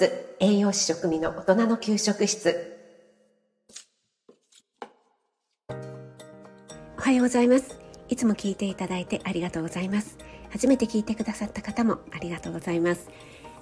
[0.00, 2.74] 室栄養士食味の大人の給食室。
[6.96, 7.78] おはようございます。
[8.08, 10.16] いつも聞いていただいてありがとうございます。
[10.48, 13.10] 初めて聞いてくださった方もありがとうございます。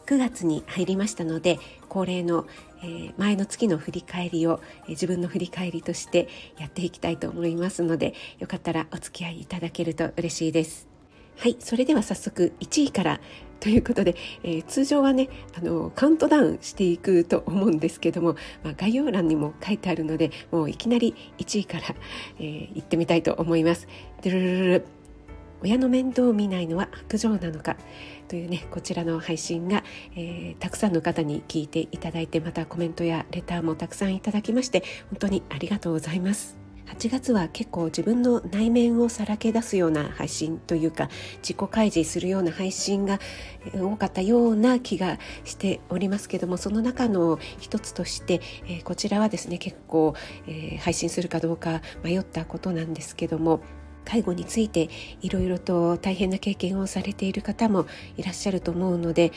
[0.07, 2.47] 9月に入りましたので恒例の、
[2.85, 10.88] えー、前の月の振り返りを、えー、自分の振り返りとしてやっていきたいと思いますのでよかったらお付き合いいただけると嬉しいです。
[11.39, 13.21] はいそれでは早速1位から
[13.61, 21.85] ということで、えー、通常はねあのカウントダウンしていくと思うんですけども、まあ、概要欄にも書いてあるのでもういきなり1位から、
[22.41, 23.87] えー、行ってみたいと思います。
[24.25, 24.85] ルルル
[25.61, 27.77] 親の面倒を見ないのは白状なのか
[28.29, 29.83] というねこちらの配信が、
[30.17, 36.68] えー、たくさんの方に聞いていただいてまたコメントやレターもたくさんいただきまして本当にありがとうございます。
[36.97, 41.09] 8月は結構自分の内面をさらけ出すような配信というか
[41.43, 43.19] 自己開示するような配信が
[43.75, 50.15] 多かったような気がしておりますけどもその中の一つとして、え、こちらはですね結構、
[50.47, 53.61] え、配信するかどうか迷ったことなんですけども
[54.09, 54.89] 介護について
[55.21, 57.87] いろいろと大変な経験をされている方も
[58.17, 59.33] いらっしゃると思うので、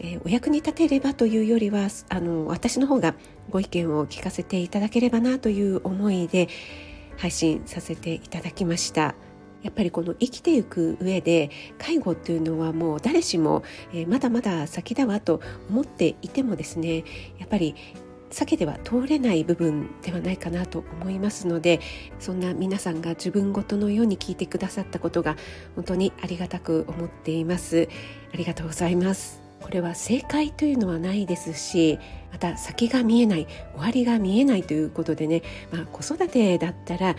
[0.00, 3.14] えー、お役に立てればというよりはあの私の方が
[3.50, 6.48] ご意見を聞かせていただければなという思いで
[7.16, 9.14] 配信させていただきました。
[9.62, 13.62] やっぱりこの生きていく上で介護っていうのはもう誰しも、
[13.94, 17.04] え、まだまだ先だわと思っていてもですね
[17.38, 17.74] やっぱり
[18.30, 21.80] 避けては通れない部分ではないかなと思いますので
[22.18, 25.36] そんな皆さんが自分ごとのように聞いてくださったことが
[25.76, 27.88] 本当にありがたく思っています
[28.32, 31.98] ありがとうございますこれは正解というのはないですし
[32.30, 35.40] また先が見えない終わりが見えないということでね、
[35.72, 37.16] まあ、子育てだったら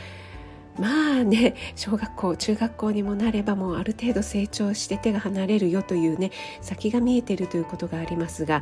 [0.77, 6.29] まあね小学校中学校にもなればもうある程度成長して手が離れるよというね
[6.61, 8.61] 先が見えているということがありますが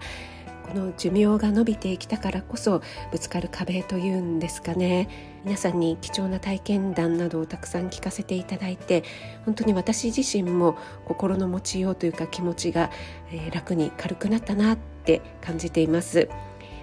[0.63, 2.81] この寿命が伸びてきたからこそ
[3.11, 5.09] ぶつかる壁というんですかね。
[5.45, 9.03] 皆さんに貴重な体験談などをたくさん聞かせていただいて
[9.45, 12.89] 本当に私自身も心の持ちようというか気持ちが、
[13.31, 16.29] えー、楽に軽くなったなって感じています。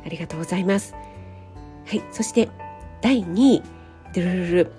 [0.04, 0.94] ありがとうございます。
[1.86, 2.48] はいそして
[3.00, 3.62] 第2位。
[4.12, 4.72] ドゥルルル。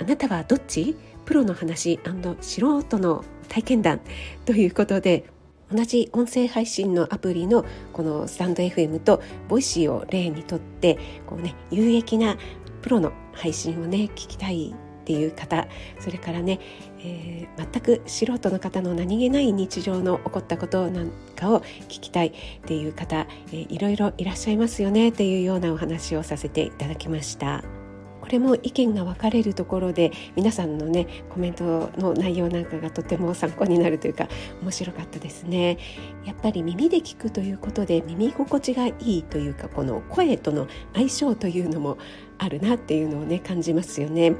[0.00, 0.96] あなたはどっち？
[1.24, 1.98] プロの話
[2.40, 4.00] 素人の体験談。
[4.46, 5.24] ということで
[5.72, 12.36] 同じ音声配信のアプリのこのスタンド FM と Voicy を例にとってこうね有益な
[12.82, 15.66] プロの配信をね聞きたいっていう方
[16.00, 16.60] それからね、
[17.00, 22.32] えー、全く素人の方の何気ない日常の起こったことなんかを聞きたいっ
[22.66, 27.77] ていう方、えー、いろいろいらっしゃいますよねっていうようなお話をさせていただきました。
[28.20, 34.28] これも意見が分かれるところで皆さんのねコメントの内容なんかがとても参考になるというか
[34.62, 35.78] 面白かったですね。
[36.24, 41.98] やっぱり耳で聞くということで耳心地がいいというかこの声との相性というのも
[42.38, 44.34] あるなっていうのをね感じますよね。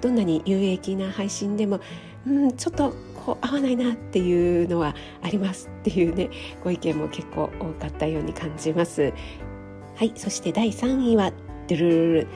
[0.00, 1.80] どんなに有益な配信でも
[2.26, 6.30] うんちょっとこう合わないなっていうのはありますっていうね
[6.64, 9.12] ご意見も結構多かったように感じます。
[9.96, 11.32] はいそして第3位は
[11.68, 12.26] ドゥルルル。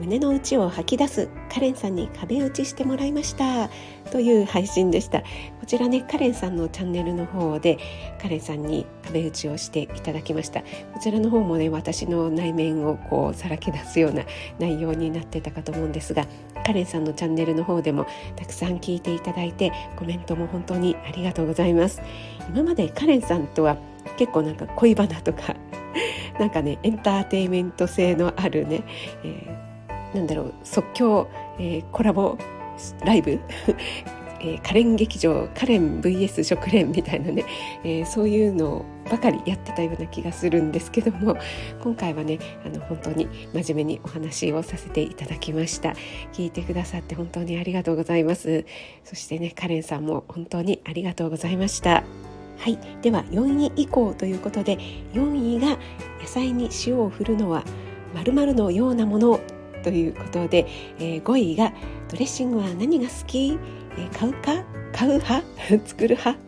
[0.00, 3.70] 胸の内を吐き出すカレンさんに壁打ちしてもらいました。
[4.10, 5.20] という配信でした。
[5.20, 5.26] こ
[5.66, 7.78] ちらねカレンさんのチャンネルの方で
[8.20, 10.60] カレンさんに壁打ちをしていただきました。
[10.60, 10.66] こ
[11.00, 14.24] ちらの方もね私の内面をこうさらけ出すような
[14.58, 16.26] 内容になってたかと思うんですが
[16.66, 18.06] カレンさんのチャンネルの方でも
[18.36, 22.02] たくさん聞いていただいてコメントも本当にありがとうございます。
[22.48, 23.76] 今までカレンさんとは
[24.16, 25.54] 結構なんか恋バナとか
[26.38, 28.82] なんかねエンターテインメント性のあるね、
[29.22, 29.63] えー
[30.14, 32.38] なんだろう即興、えー、コラボ
[33.04, 33.40] ライブ
[34.40, 37.46] えー、カレン劇場カレン VS 食連みたいなね、
[37.82, 41.38] えー、そういうのばかりやってたような気がするんですけども
[41.82, 45.94] 今回はねあの本当に真面目にお話をさせていただきました。
[46.34, 48.66] 聞いてくださって本当にありがとうございます。
[49.02, 52.04] そしてねカレンさんも本当にありがとうございました。
[52.58, 52.78] はい。
[53.00, 54.76] では4位以降ということで
[55.14, 55.78] 4位が
[56.20, 57.64] 野菜に塩を振るのは
[58.14, 59.40] 〇〇のようなもの
[59.84, 60.66] ということで、
[60.98, 61.72] えー、5位が
[62.08, 63.58] ドレッシングは何が好き、
[63.96, 64.64] えー、買うか？
[64.92, 65.44] 買う派？
[65.86, 66.38] 作る派？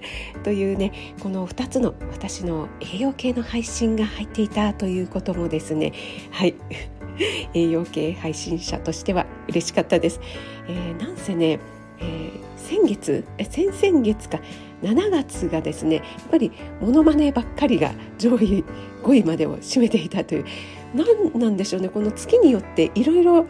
[0.42, 5.92] というねこの2つの私の栄養系の配信が入っていたということもですね
[6.30, 6.54] はい。
[7.54, 10.20] 栄養系配信者としては嬉しかったです。
[10.68, 11.58] えー、なんせね、
[12.00, 13.24] えー、先月？
[13.38, 14.40] え先々月か。
[14.82, 18.64] 7月がですねやっぱりモノマネばっかりが上位
[19.02, 20.44] 5位までを占めていたという
[20.94, 23.46] 何なんでしょうねこの月によっていろいろ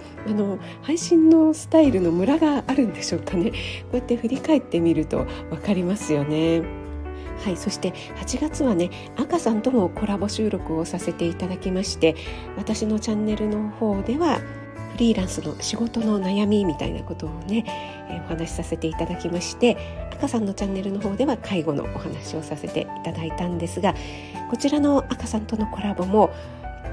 [0.82, 3.56] 配信のスタイルのムラがあるんでしょうかねこ
[3.94, 6.62] うやって振り返ってみると分かりますよね。
[7.44, 12.16] はい、そして8月はね赤さんともコラボ収録をさせていただきまして
[12.56, 14.40] 私のチャンネルの方では
[14.92, 17.66] フリーランスの仕事の悩みみたいなことをね、
[18.26, 19.76] お話しさせていただきまして
[20.16, 23.94] 赤さんのチャンネルの方では介護のお話をさせていただいたんですが
[24.50, 26.30] こちらの赤さんとのコラボも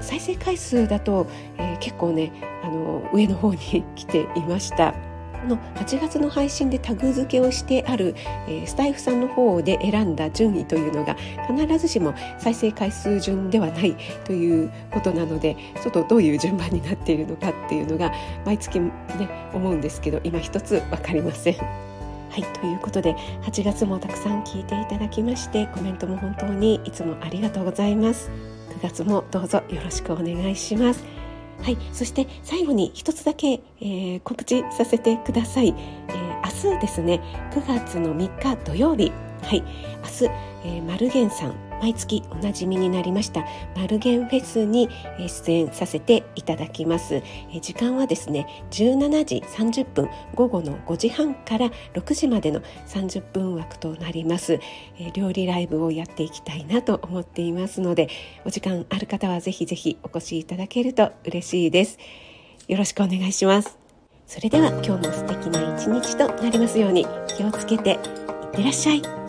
[0.00, 1.26] 再生回数だと、
[1.56, 2.32] えー、結構ね
[2.62, 4.94] あの上の方に来ていました。
[5.44, 8.14] の8月の配信でタグ付けをしてある、
[8.48, 11.16] えー、スタイフさんの方で選んだ順位というのが
[11.46, 13.94] 必ずしも再生回数順ではない
[14.24, 18.10] ということなのでちょっとどういう順番になっているのかっていうのが
[18.46, 18.92] 毎月ね
[19.52, 21.93] 思うんですけど今一つ分かりません。
[22.34, 28.28] はいということで8月もたくさん聞いていただきましてコメントも本当にいつもありがとうございます。
[28.80, 31.04] 9月もどうぞよろしくお願いします。
[31.62, 35.76] はい、そして最後に一つだけ、えー、告知させてください、
[36.08, 37.20] えー、明日ですね
[37.52, 39.12] 9月の3日土曜日。
[39.44, 39.62] はい
[40.02, 43.44] 明日、えー、マルゲンさん毎月おなじみになりました
[43.76, 44.88] マルゲンフェスに
[45.18, 47.22] 出演させていただきます。
[47.60, 54.60] 時間はですね17時30分午後の5時半から6時までの30分枠となります。
[55.14, 58.08] 料理ライブをやっていきたいなと思っていますので
[58.44, 61.98] お時間ある方はぜひぜひお越しいただけると嬉しいです。
[62.68, 63.78] よろしくお願いします。
[64.26, 67.06] それでは今日も素敵な一日となりますように
[67.36, 67.98] 気をつけていっ
[68.52, 69.23] てらっしゃい。